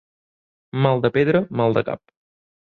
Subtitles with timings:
[0.85, 2.05] Mal de pedra, mal de cap.